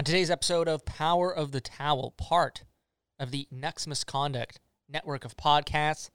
[0.00, 2.64] On today's episode of Power of the Towel, part
[3.18, 6.08] of the Next Misconduct network of podcasts,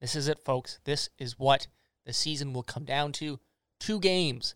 [0.00, 0.78] this is it, folks.
[0.84, 1.66] This is what
[2.06, 3.40] the season will come down to.
[3.80, 4.54] Two games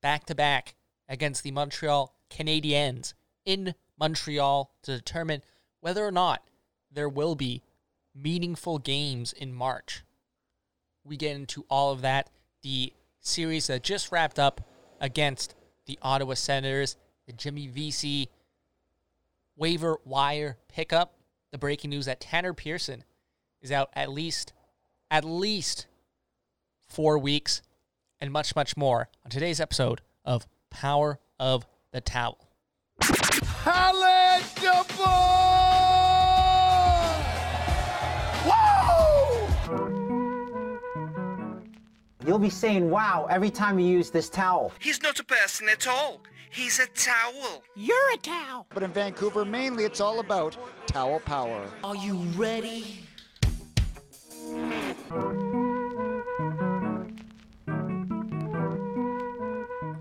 [0.00, 0.74] back to back
[1.06, 3.12] against the Montreal Canadiens
[3.44, 5.42] in Montreal to determine
[5.80, 6.42] whether or not
[6.90, 7.62] there will be
[8.14, 10.02] meaningful games in March.
[11.04, 12.30] We get into all of that.
[12.62, 14.62] The series that just wrapped up
[14.98, 15.54] against
[15.84, 16.96] the Ottawa Senators,
[17.28, 18.30] the Jimmy Vesey
[19.54, 21.12] waiver wire pickup,
[21.52, 23.04] the breaking news that Tanner Pearson
[23.60, 24.54] is out at least
[25.10, 25.86] at least
[26.88, 27.60] 4 weeks
[28.18, 32.38] and much much more on today's episode of Power of the Towel.
[42.26, 44.72] You'll be saying wow every time you use this towel.
[44.78, 46.22] He's not a person at all.
[46.58, 47.62] He's a towel.
[47.76, 48.66] You're a towel.
[48.74, 50.56] But in Vancouver, mainly it's all about
[50.88, 51.64] towel power.
[51.84, 53.04] Are you ready?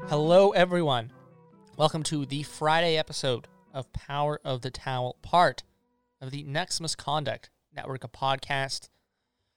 [0.07, 1.11] Hello, everyone.
[1.77, 5.61] Welcome to the Friday episode of Power of the Towel, part
[6.19, 8.89] of the Next Misconduct network of podcasts.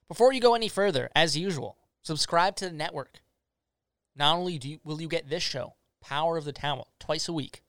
[0.07, 3.21] Before you go any further, as usual, subscribe to the network.
[4.15, 7.33] Not only do you, will you get this show, Power of the Towel, twice a
[7.33, 7.61] week,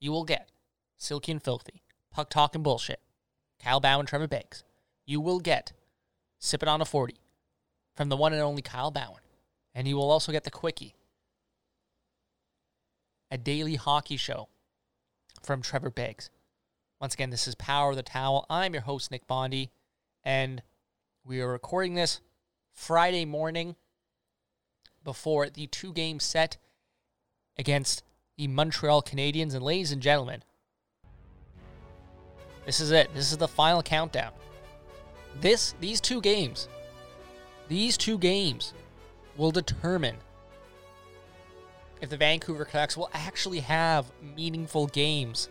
[0.00, 0.50] you will get
[0.96, 3.00] Silky and Filthy, Puck Talk and Bullshit,
[3.62, 4.64] Kyle Bowen and Trevor Beggs.
[5.06, 5.72] You will get
[6.38, 7.14] Sip It on a 40
[7.94, 9.22] from the one and only Kyle Bowen.
[9.74, 10.94] And you will also get the Quickie,
[13.30, 14.48] a daily hockey show
[15.42, 16.30] from Trevor Beggs.
[17.00, 18.46] Once again, this is Power of the Towel.
[18.50, 19.70] I'm your host, Nick Bondi,
[20.22, 20.62] and
[21.24, 22.20] we are recording this
[22.72, 23.76] Friday morning
[25.04, 26.58] before the two game set
[27.58, 28.02] against
[28.36, 29.54] the Montreal Canadiens.
[29.54, 30.42] And ladies and gentlemen,
[32.64, 33.12] this is it.
[33.14, 34.32] This is the final countdown.
[35.40, 36.68] This these two games,
[37.68, 38.74] these two games
[39.36, 40.16] will determine
[42.00, 44.06] if the Vancouver Canucks will actually have
[44.36, 45.48] meaningful games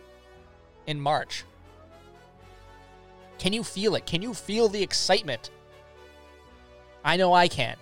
[0.86, 1.44] in March.
[3.38, 4.06] Can you feel it?
[4.06, 5.50] Can you feel the excitement?
[7.04, 7.76] I know I can.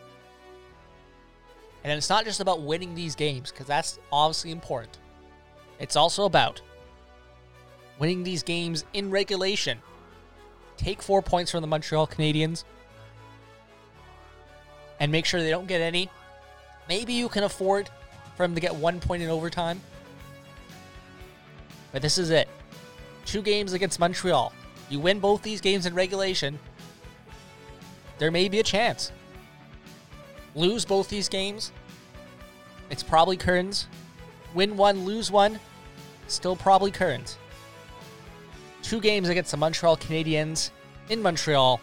[1.83, 4.99] And it's not just about winning these games, because that's obviously important.
[5.79, 6.61] It's also about
[7.99, 9.79] winning these games in regulation.
[10.77, 12.65] Take four points from the Montreal Canadiens
[14.99, 16.11] and make sure they don't get any.
[16.89, 17.89] Maybe you can afford
[18.37, 19.81] for them to get one point in overtime.
[21.93, 22.49] But this is it.
[23.25, 24.53] Two games against Montreal.
[24.89, 26.59] You win both these games in regulation,
[28.19, 29.13] there may be a chance.
[30.55, 31.73] Lose both these games,
[32.91, 33.87] it's probably Kearns.
[34.55, 35.61] Win one, lose one,
[36.27, 37.39] still probably Kearns.
[38.83, 40.71] Two games against the Montreal Canadiens
[41.09, 41.81] in Montreal.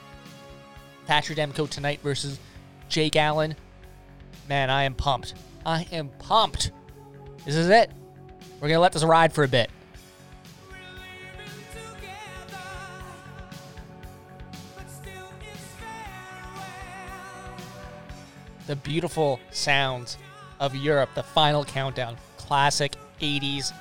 [1.06, 2.39] Thatcher Demko tonight versus
[2.89, 3.56] Jake Allen.
[4.50, 5.35] Man, I am pumped.
[5.66, 6.72] I am pumped.
[7.45, 7.89] This is it.
[8.56, 9.69] We're going to let this ride for a bit.
[18.67, 20.17] The beautiful sounds
[20.59, 22.17] of Europe, the final countdown.
[22.38, 23.73] Classic 80s.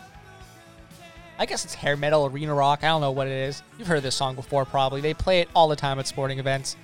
[1.38, 2.82] I guess it's hair metal, arena rock.
[2.82, 3.62] I don't know what it is.
[3.78, 5.00] You've heard this song before, probably.
[5.00, 6.76] They play it all the time at sporting events.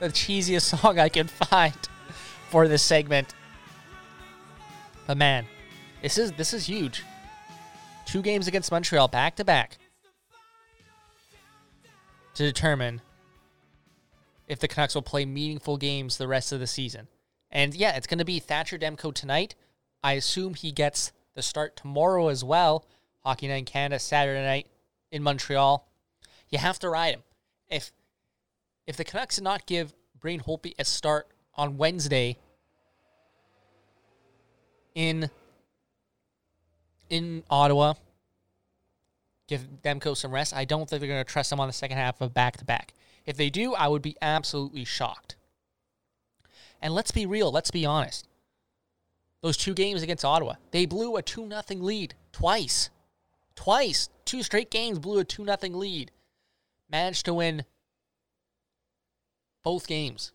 [0.00, 1.74] The cheesiest song I can find
[2.48, 3.34] for this segment.
[5.06, 5.44] But man,
[6.02, 7.04] this is this is huge.
[8.06, 9.78] Two games against Montreal back to back
[12.34, 13.00] to determine
[14.48, 17.06] if the Canucks will play meaningful games the rest of the season.
[17.54, 19.54] And yeah, it's going to be Thatcher Demko tonight.
[20.02, 22.84] I assume he gets the start tomorrow as well.
[23.24, 24.66] Hockey Night in Canada Saturday night
[25.10, 25.88] in Montreal.
[26.50, 27.22] You have to ride him.
[27.68, 27.92] If
[28.86, 32.36] if the Canucks did not give Braden Holtby a start on Wednesday
[34.94, 35.30] in
[37.08, 37.94] in Ottawa,
[39.46, 40.52] give Demko some rest.
[40.54, 42.64] I don't think they're going to trust him on the second half of back to
[42.64, 42.92] back.
[43.24, 45.36] If they do, I would be absolutely shocked.
[46.84, 48.28] And let's be real, let's be honest.
[49.42, 52.90] Those two games against Ottawa, they blew a 2 0 lead twice.
[53.56, 54.10] Twice.
[54.26, 56.10] Two straight games blew a 2 0 lead.
[56.90, 57.64] Managed to win
[59.62, 60.32] both games.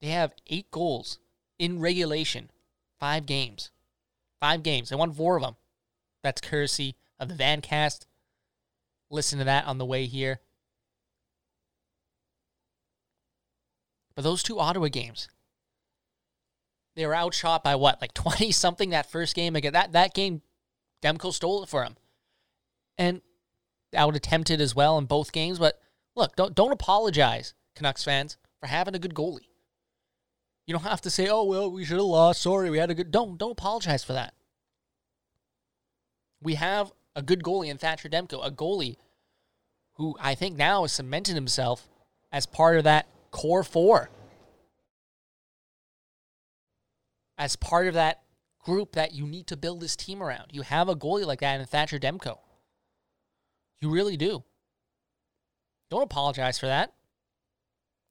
[0.00, 1.18] They have eight goals
[1.58, 2.50] in regulation,
[3.00, 3.72] five games.
[4.40, 4.90] Five games.
[4.90, 5.56] They won four of them.
[6.22, 8.06] That's courtesy of the Vancast.
[9.10, 10.38] Listen to that on the way here.
[14.14, 15.28] But those two Ottawa games,
[16.94, 19.56] they were outshot by what, like 20 something that first game?
[19.56, 20.42] Again, that, that game
[21.02, 21.96] Demko stole it for him.
[22.96, 23.20] And
[23.94, 25.58] out attempted as well in both games.
[25.58, 25.80] But
[26.14, 29.48] look, don't don't apologize, Canucks fans, for having a good goalie.
[30.66, 32.42] You don't have to say, "Oh well, we should have lost.
[32.42, 34.34] Sorry, we had a good." Don't don't apologize for that.
[36.42, 38.96] We have a good goalie in Thatcher Demko, a goalie
[39.94, 41.88] who I think now has cemented himself
[42.32, 44.10] as part of that core four,
[47.36, 48.22] as part of that
[48.64, 50.52] group that you need to build this team around.
[50.52, 52.38] You have a goalie like that in Thatcher Demko.
[53.80, 54.44] You really do.
[55.90, 56.92] Don't apologize for that.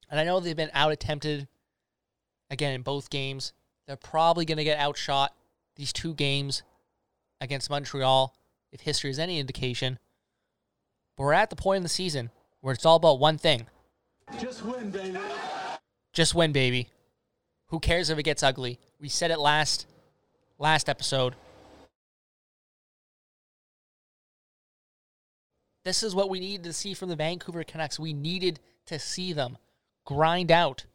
[0.10, 1.48] And I know they've been out attempted
[2.52, 3.54] again in both games.
[3.88, 5.34] They're probably going to get outshot
[5.78, 6.64] these two games
[7.40, 8.36] against Montreal,
[8.74, 10.00] if history is any indication.
[11.16, 12.30] But we're at the point in the season
[12.60, 13.68] where it's all about one thing.
[14.40, 15.20] Just win, baby.
[16.12, 16.90] Just win, baby.
[17.68, 18.80] Who cares if it gets ugly?
[19.00, 19.88] We said it last
[20.60, 21.36] last episode.
[25.84, 28.00] This is what we needed to see from the Vancouver Canucks.
[28.00, 29.58] We needed to see them
[30.06, 30.86] grind out,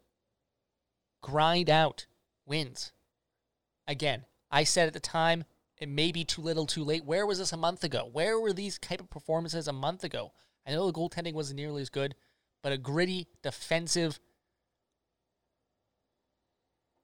[1.23, 2.07] grind out
[2.47, 2.93] wins.
[3.87, 5.45] Again, I said at the time,
[5.77, 7.05] it may be too little too late.
[7.05, 8.09] Where was this a month ago?
[8.11, 10.33] Where were these type of performances a month ago?
[10.67, 12.15] I know the goaltending wasn't nearly as good,
[12.62, 14.19] but a gritty, defensive,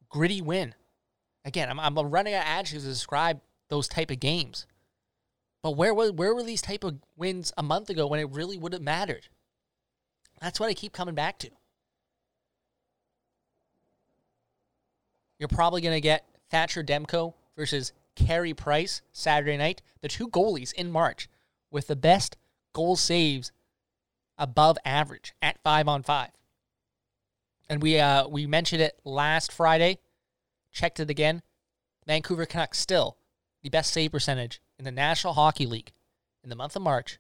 [0.09, 0.75] gritty win.
[1.45, 4.67] Again, I'm, I'm running out of adjectives to describe those type of games.
[5.63, 8.59] But where was where were these type of wins a month ago when it really
[8.59, 9.29] would have mattered?
[10.41, 11.51] That's what I keep coming back to.
[15.39, 20.73] You're probably going to get Thatcher Demko versus Carey Price Saturday night, the two goalies
[20.73, 21.29] in March
[21.71, 22.37] with the best
[22.73, 23.53] goal saves
[24.39, 26.31] above average at five on five.
[27.69, 29.99] And we uh, we mentioned it last Friday.
[30.73, 31.43] Checked it again.
[32.07, 33.17] Vancouver Canucks still
[33.63, 35.93] the best save percentage in the National Hockey League
[36.43, 37.19] in the month of March,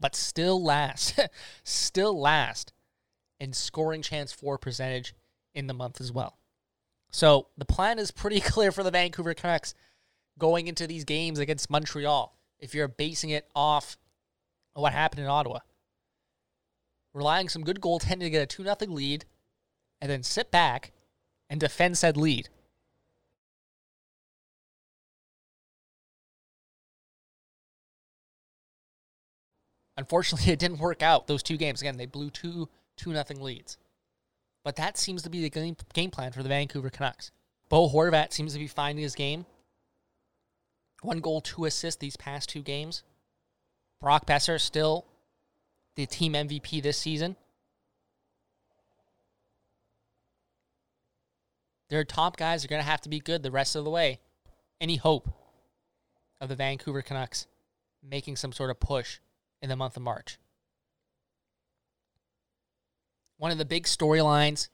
[0.00, 1.18] but still last,
[1.62, 2.72] still last
[3.38, 5.14] in scoring chance for percentage
[5.54, 6.36] in the month as well.
[7.10, 9.74] So the plan is pretty clear for the Vancouver Canucks
[10.38, 12.36] going into these games against Montreal.
[12.58, 13.96] If you're basing it off
[14.74, 15.60] of what happened in Ottawa,
[17.18, 19.24] relying some good goaltending to get a two 0 lead,
[20.00, 20.92] and then sit back
[21.50, 22.48] and defend said lead.
[29.96, 31.26] Unfortunately, it didn't work out.
[31.26, 33.76] Those two games again, they blew two two nothing leads.
[34.64, 37.30] But that seems to be the game, game plan for the Vancouver Canucks.
[37.68, 39.46] Bo Horvat seems to be finding his game.
[41.02, 43.04] One goal, two assists these past two games.
[44.00, 45.04] Brock Boeser still
[45.98, 47.34] the team MVP this season.
[51.90, 54.20] Their top guys are going to have to be good the rest of the way.
[54.80, 55.28] Any hope
[56.40, 57.48] of the Vancouver Canucks
[58.00, 59.18] making some sort of push
[59.60, 60.38] in the month of March?
[63.36, 64.68] One of the big storylines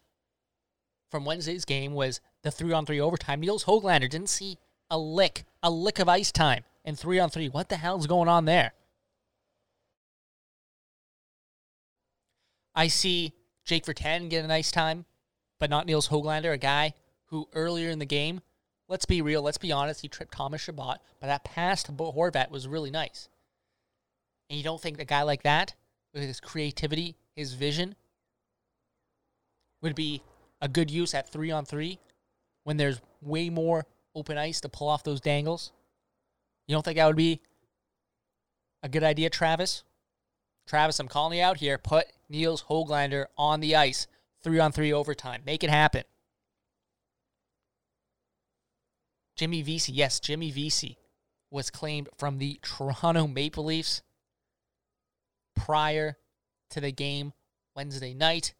[1.10, 3.40] from Wednesday's game was the three on three overtime.
[3.40, 4.58] Nils Hoglander didn't see
[4.90, 7.48] a lick, a lick of ice time in three on three.
[7.48, 8.74] What the hell's going on there?
[12.74, 13.32] I see
[13.64, 15.04] Jake Virtanen get a nice time,
[15.58, 16.94] but not Nils Hoglander, a guy
[17.26, 18.40] who earlier in the game,
[18.88, 22.50] let's be real, let's be honest, he tripped Thomas Chabot, but that pass to Horvat
[22.50, 23.28] was really nice.
[24.50, 25.74] And you don't think a guy like that,
[26.12, 27.94] with his creativity, his vision,
[29.82, 30.22] would be
[30.60, 31.98] a good use at three on three
[32.62, 33.84] when there's way more
[34.14, 35.72] open ice to pull off those dangles?
[36.66, 37.40] You don't think that would be
[38.82, 39.82] a good idea, Travis?
[40.66, 41.76] Travis, I'm calling you out here.
[41.78, 44.06] Put Nils Hoglander on the ice,
[44.42, 45.42] three on three overtime.
[45.46, 46.02] Make it happen.
[49.36, 50.98] Jimmy Vesey, yes, Jimmy Vesey
[51.50, 54.02] was claimed from the Toronto Maple Leafs
[55.54, 56.16] prior
[56.70, 57.32] to the game
[57.76, 58.54] Wednesday night.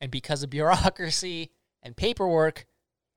[0.00, 1.50] And because of bureaucracy
[1.82, 2.66] and paperwork,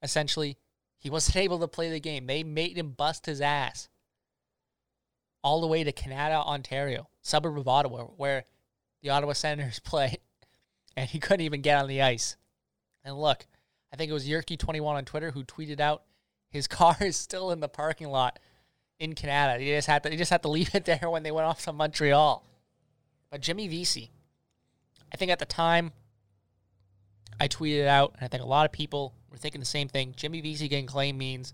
[0.01, 0.57] essentially,
[0.97, 2.27] he wasn't able to play the game.
[2.27, 3.89] They made him bust his ass
[5.43, 8.45] all the way to Kanata, Ontario, suburb of Ottawa, where
[9.01, 10.17] the Ottawa Senators play,
[10.95, 12.37] and he couldn't even get on the ice.
[13.03, 13.45] And look,
[13.91, 16.03] I think it was Yerky21 on Twitter who tweeted out
[16.49, 18.39] his car is still in the parking lot
[18.99, 19.59] in Kanata.
[19.59, 21.63] He just had to, he just had to leave it there when they went off
[21.63, 22.43] to Montreal.
[23.29, 24.11] But Jimmy Vesey,
[25.11, 25.91] I think at the time
[27.39, 30.13] I tweeted out, and I think a lot of people were thinking the same thing.
[30.15, 31.53] Jimmy Vesey getting claimed means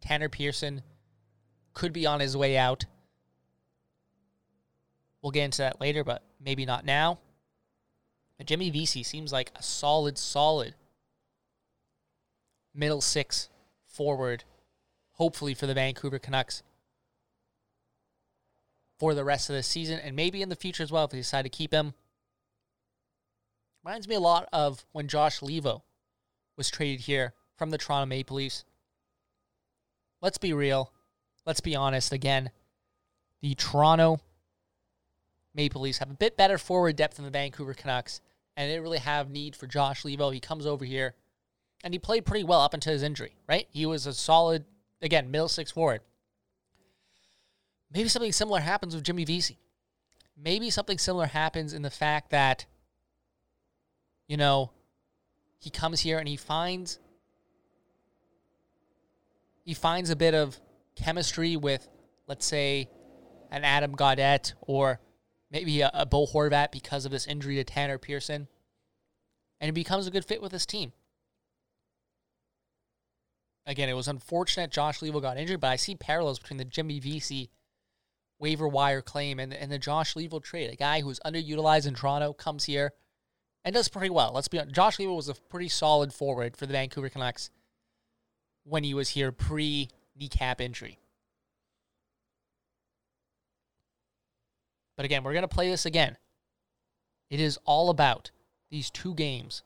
[0.00, 0.82] Tanner Pearson
[1.74, 2.84] could be on his way out.
[5.22, 7.18] We'll get into that later, but maybe not now.
[8.36, 10.74] But Jimmy Vesey seems like a solid, solid
[12.74, 13.48] middle six
[13.86, 14.44] forward,
[15.12, 16.62] hopefully for the Vancouver Canucks
[18.98, 21.18] for the rest of the season and maybe in the future as well if they
[21.18, 21.94] decide to keep him.
[23.84, 25.82] Reminds me a lot of when Josh Leivo
[26.56, 28.64] was traded here from the Toronto Maple Leafs.
[30.20, 30.92] Let's be real.
[31.46, 32.50] Let's be honest again.
[33.40, 34.20] The Toronto
[35.58, 38.20] Maple Leafs have a bit better forward depth than the Vancouver Canucks,
[38.56, 40.32] and they really have need for Josh Leivo.
[40.32, 41.14] He comes over here,
[41.82, 43.66] and he played pretty well up until his injury, right?
[43.72, 44.64] He was a solid,
[45.02, 46.00] again, middle six forward.
[47.92, 49.58] Maybe something similar happens with Jimmy Vesey.
[50.40, 52.64] Maybe something similar happens in the fact that,
[54.28, 54.70] you know,
[55.58, 57.00] he comes here and he finds
[59.64, 60.60] he finds a bit of
[60.94, 61.88] chemistry with,
[62.28, 62.88] let's say,
[63.50, 65.00] an Adam Gaudette or
[65.50, 68.48] maybe a, a Bo Horvat because of this injury to Tanner Pearson,
[69.60, 70.92] and he becomes a good fit with this team.
[73.66, 77.00] Again, it was unfortunate Josh Leivo got injured, but I see parallels between the Jimmy
[77.00, 77.50] Vesey
[78.38, 80.70] waiver wire claim and, and the Josh Leivo trade.
[80.70, 82.92] A guy who's underutilized in Toronto comes here
[83.64, 84.32] and does pretty well.
[84.32, 84.74] Let's be honest.
[84.74, 87.50] Josh Leivo was a pretty solid forward for the Vancouver Canucks
[88.64, 90.98] when he was here pre kneecap injury.
[94.98, 96.16] But again, we're going to play this again.
[97.30, 98.32] It is all about
[98.68, 99.62] these two games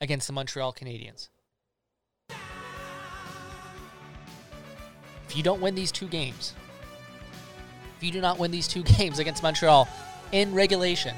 [0.00, 1.28] against the Montreal Canadiens.
[5.28, 6.54] If you don't win these two games,
[7.96, 9.88] if you do not win these two games against Montreal
[10.32, 11.14] in regulation,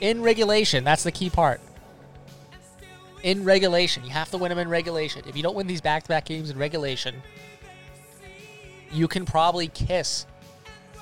[0.00, 1.60] in regulation, that's the key part.
[3.24, 5.24] In regulation, you have to win them in regulation.
[5.26, 7.20] If you don't win these back to back games in regulation,
[8.92, 10.24] you can probably kiss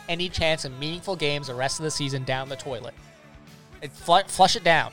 [0.09, 2.95] any chance of meaningful games the rest of the season down the toilet.
[3.83, 4.93] It fl- flush it down.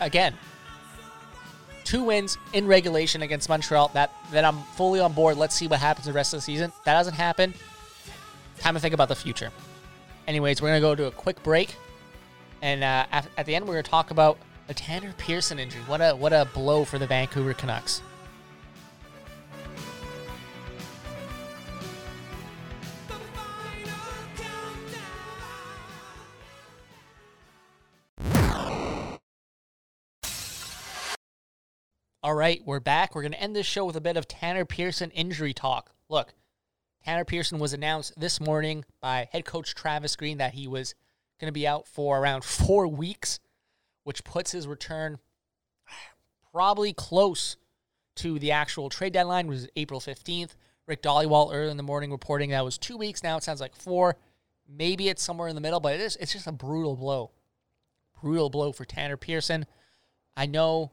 [0.00, 0.34] Again,
[1.84, 3.90] two wins in regulation against Montreal.
[3.94, 5.38] That that I'm fully on board.
[5.38, 6.72] Let's see what happens the rest of the season.
[6.84, 7.54] That doesn't happen.
[8.58, 9.50] Time to think about the future.
[10.26, 11.76] Anyways, we're gonna go to a quick break,
[12.60, 15.80] and uh, at, at the end we're gonna talk about the Tanner Pearson injury.
[15.86, 18.02] What a what a blow for the Vancouver Canucks.
[32.26, 33.14] All right, we're back.
[33.14, 35.92] We're going to end this show with a bit of Tanner Pearson injury talk.
[36.08, 36.34] Look,
[37.04, 40.96] Tanner Pearson was announced this morning by head coach Travis Green that he was
[41.40, 43.38] going to be out for around four weeks,
[44.02, 45.18] which puts his return
[46.50, 47.58] probably close
[48.16, 50.56] to the actual trade deadline, which is April 15th.
[50.88, 53.22] Rick Dhaliwal early in the morning reporting that was two weeks.
[53.22, 54.16] Now it sounds like four.
[54.68, 57.30] Maybe it's somewhere in the middle, but it is, it's just a brutal blow.
[58.20, 59.64] Brutal blow for Tanner Pearson.
[60.36, 60.90] I know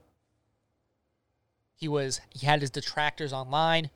[1.83, 3.89] he was he had his detractors online,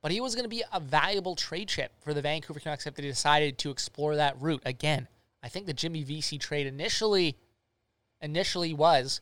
[0.00, 2.94] but he was going to be a valuable trade chip for the Vancouver Canucks if
[2.94, 5.06] they decided to explore that route again.
[5.42, 7.36] I think the Jimmy Vesey trade initially
[8.22, 9.20] initially was,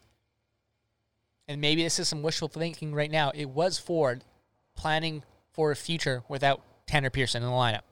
[1.49, 3.33] and maybe this is some wishful thinking right now.
[3.35, 4.23] It was Ford
[4.77, 7.83] planning for a future without Tanner Pearson in the lineup.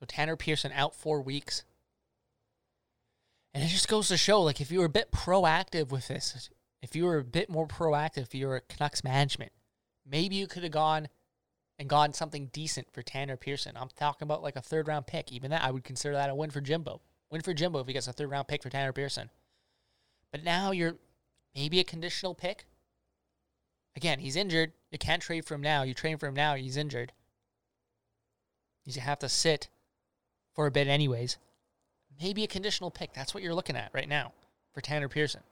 [0.00, 1.64] So Tanner Pearson out four weeks.
[3.52, 6.48] And it just goes to show, like, if you were a bit proactive with this,
[6.82, 9.52] if you were a bit more proactive, if you were Canucks management,
[10.06, 11.08] maybe you could have gone
[11.78, 13.76] and gotten something decent for Tanner Pearson.
[13.76, 15.32] I'm talking about like a third round pick.
[15.32, 17.00] Even that, I would consider that a win for Jimbo.
[17.30, 19.30] Win for Jimbo if he gets a third round pick for Tanner Pearson.
[20.32, 20.96] But now you're
[21.54, 22.66] maybe a conditional pick.
[23.96, 24.72] Again, he's injured.
[24.90, 25.82] You can't trade for him now.
[25.82, 27.12] You trade for him now, he's injured.
[28.84, 29.68] You have to sit
[30.54, 31.36] for a bit, anyways.
[32.20, 33.12] Maybe a conditional pick.
[33.12, 34.32] That's what you're looking at right now
[34.72, 35.42] for Tanner Pearson.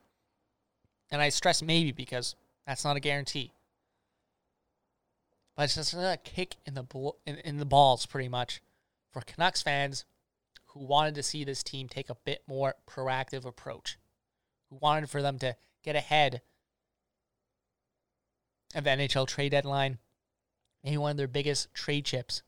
[1.09, 2.35] And I stress maybe because
[2.65, 3.51] that's not a guarantee.
[5.55, 6.85] But it's just a kick in the
[7.25, 8.61] in, in the balls, pretty much,
[9.11, 10.05] for Canucks fans
[10.67, 13.97] who wanted to see this team take a bit more proactive approach,
[14.69, 16.41] who wanted for them to get ahead
[18.75, 19.97] of the NHL trade deadline,
[20.83, 22.43] maybe one of their biggest trade chips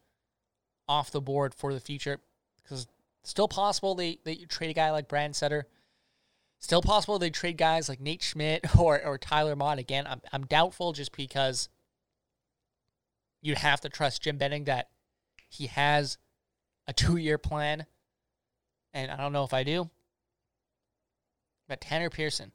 [0.87, 2.19] off the board for the future.
[2.61, 2.87] Because
[3.23, 5.65] still possible they, they trade a guy like Brandon Sutter.
[6.59, 9.79] Still possible they trade guys like Nate Schmidt or, or Tyler Motte.
[9.79, 11.69] Again, I'm, I'm doubtful just because
[13.41, 14.89] you'd have to trust Jim Benning that
[15.47, 16.17] he has
[16.87, 17.85] a two year plan.
[18.93, 19.89] And I don't know if I do.
[21.67, 22.51] But Tanner Pearson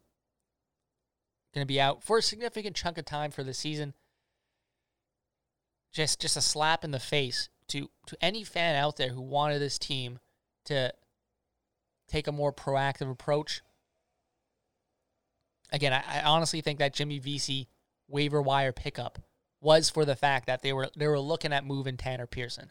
[1.54, 3.94] going to be out for a significant chunk of time for the season.
[5.92, 9.60] Just just a slap in the face to to any fan out there who wanted
[9.60, 10.18] this team
[10.64, 10.92] to
[12.08, 13.62] take a more proactive approach.
[15.74, 17.68] Again, I, I honestly think that Jimmy Vesey
[18.06, 19.18] waiver wire pickup
[19.60, 22.70] was for the fact that they were they were looking at moving Tanner Pearson.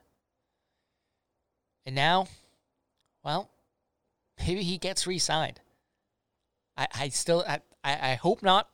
[1.86, 2.28] And now,
[3.22, 3.52] well,
[4.40, 5.60] maybe he gets re-signed.
[6.78, 8.70] I, I still I I hope not.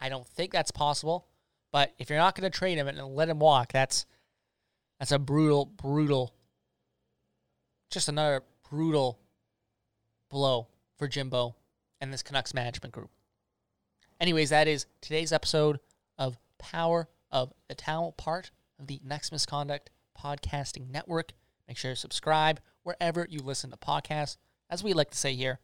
[0.00, 1.26] I don't think that's possible.
[1.70, 4.06] But if you're not going to trade him and let him walk, that's
[4.98, 6.32] that's a brutal, brutal,
[7.90, 9.18] just another brutal
[10.30, 11.54] blow for Jimbo
[12.00, 13.10] and this Canucks management group.
[14.24, 15.80] Anyways, that is today's episode
[16.16, 21.32] of Power of the Towel, part of the Next Misconduct Podcasting Network.
[21.68, 24.38] Make sure to subscribe wherever you listen to podcasts.
[24.70, 25.60] As we like to say here,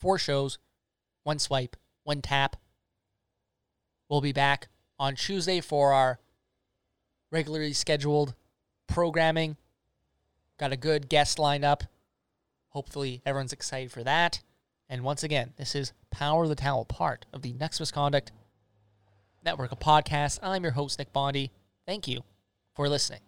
[0.00, 0.56] four shows,
[1.24, 2.56] one swipe, one tap.
[4.08, 4.68] We'll be back
[4.98, 6.18] on Tuesday for our
[7.30, 8.34] regularly scheduled
[8.86, 9.58] programming.
[10.58, 11.84] Got a good guest lined up.
[12.70, 14.40] Hopefully, everyone's excited for that.
[14.92, 18.30] And once again, this is Power the Towel, part of the Next Misconduct
[19.42, 20.38] network of podcasts.
[20.42, 21.50] I'm your host, Nick Bondi.
[21.86, 22.20] Thank you
[22.74, 23.20] for listening.